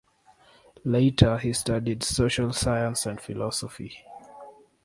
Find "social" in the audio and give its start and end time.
2.01-2.51